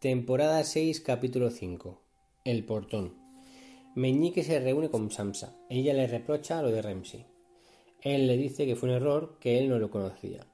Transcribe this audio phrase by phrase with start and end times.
[0.00, 2.00] Temporada 6, capítulo 5.
[2.44, 3.14] El portón.
[3.96, 5.56] Meñique se reúne con Samsa.
[5.68, 7.26] Ella le reprocha lo de Remsi.
[8.02, 10.46] Él le dice que fue un error, que él no lo conocía.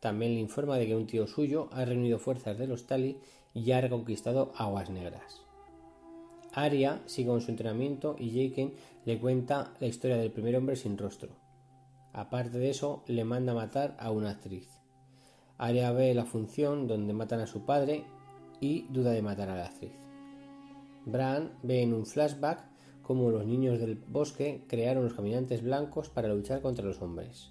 [0.00, 3.16] También le informa de que un tío suyo ha reunido fuerzas de los Tali
[3.54, 5.40] y ha reconquistado Aguas Negras.
[6.52, 8.74] Arya sigue con su entrenamiento y Jaken
[9.06, 11.30] le cuenta la historia del primer hombre sin rostro.
[12.12, 14.68] Aparte de eso, le manda matar a una actriz.
[15.56, 18.04] Arya ve la función donde matan a su padre
[18.60, 19.92] y duda de matar a la actriz.
[21.06, 22.64] Bran ve en un flashback
[23.02, 27.50] cómo los niños del bosque crearon los caminantes blancos para luchar contra los hombres.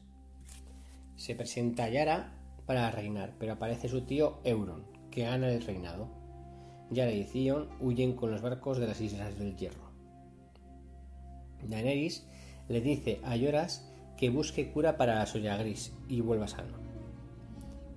[1.15, 2.33] Se presenta Yara
[2.65, 6.07] para reinar, pero aparece su tío Euron, que gana el reinado.
[6.89, 9.91] Yara y Theon huyen con los barcos de las Islas del Hierro.
[11.67, 12.25] Daenerys
[12.67, 16.77] le dice a Yoras que busque cura para la soya gris y vuelva sano.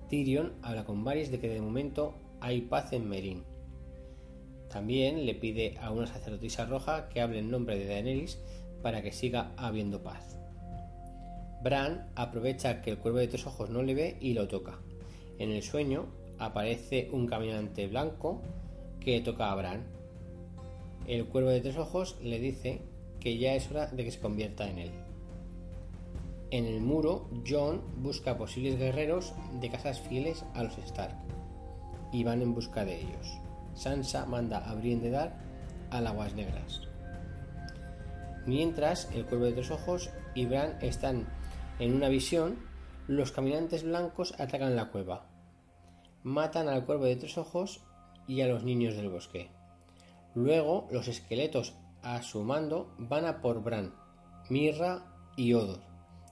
[0.09, 3.43] Tyrion habla con Varys de que de momento hay paz en Merín.
[4.69, 8.39] También le pide a una sacerdotisa roja que hable en nombre de Daenerys
[8.81, 10.37] para que siga habiendo paz.
[11.63, 14.79] Bran aprovecha que el cuervo de tres ojos no le ve y lo toca.
[15.39, 16.05] En el sueño
[16.37, 18.41] aparece un caminante blanco
[18.99, 19.83] que toca a Bran.
[21.07, 22.81] El cuervo de tres ojos le dice
[23.19, 24.91] que ya es hora de que se convierta en él.
[26.51, 31.15] En el muro, John busca posibles guerreros de casas fieles a los Stark
[32.11, 33.39] y van en busca de ellos.
[33.73, 35.37] Sansa manda a Brienne de Dar
[35.91, 36.81] a las Aguas Negras.
[38.45, 41.27] Mientras el Cuervo de Tres Ojos y Bran están
[41.79, 42.57] en una visión,
[43.07, 45.25] los caminantes blancos atacan la cueva.
[46.23, 47.81] Matan al Cuervo de Tres Ojos
[48.27, 49.49] y a los niños del bosque.
[50.33, 53.93] Luego los esqueletos a su mando van a por Bran,
[54.49, 55.03] Mirra
[55.35, 55.81] y Odor.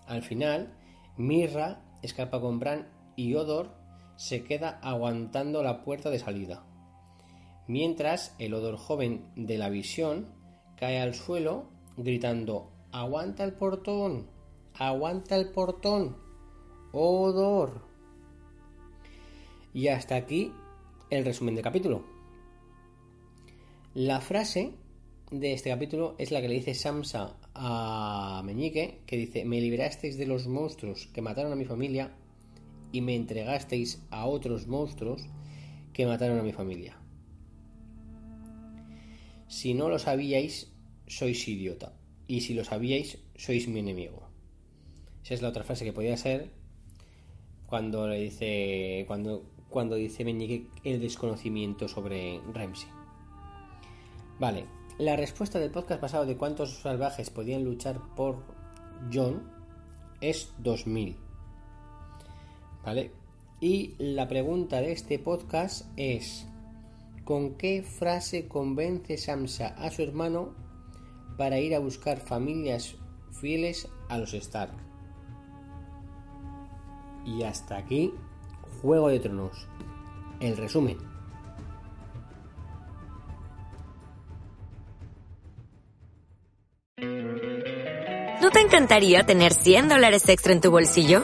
[0.08, 0.74] Al final,
[1.18, 3.72] Mirra escapa con Bran y Odor
[4.16, 6.64] se queda aguantando la puerta de salida.
[7.68, 10.28] Mientras el odor joven de la visión
[10.78, 11.66] cae al suelo
[11.98, 14.28] gritando ¡Aguanta el portón!
[14.74, 16.16] ¡Aguanta el portón!
[16.92, 17.82] ¡Odor!
[19.74, 20.54] Y hasta aquí
[21.10, 22.06] el resumen del capítulo.
[23.94, 24.74] La frase
[25.32, 30.18] de este capítulo es la que le dice Samsa a Meñique, que dice, me liberasteis
[30.18, 32.12] de los monstruos que mataron a mi familia
[32.92, 35.22] y me entregasteis a otros monstruos
[35.94, 36.98] que mataron a mi familia.
[39.48, 40.72] Si no lo sabíais,
[41.08, 41.94] sois idiota.
[42.28, 44.28] Y si lo sabíais, sois mi enemigo.
[45.24, 46.52] Esa es la otra frase que podía ser
[47.68, 49.06] cuando le dice.
[49.08, 52.90] cuando, cuando dice Meñique el desconocimiento sobre Ramsey.
[54.40, 54.66] Vale,
[54.98, 58.44] la respuesta del podcast pasado de cuántos salvajes podían luchar por
[59.14, 59.44] John
[60.22, 61.25] es 2000.
[63.60, 66.46] Y la pregunta de este podcast es,
[67.24, 70.54] ¿con qué frase convence Samsa a su hermano
[71.38, 72.96] para ir a buscar familias
[73.32, 74.74] fieles a los Stark?
[77.26, 78.14] Y hasta aquí,
[78.82, 79.68] Juego de Tronos.
[80.40, 80.98] El resumen.
[88.42, 91.24] ¿No te encantaría tener 100 dólares extra en tu bolsillo?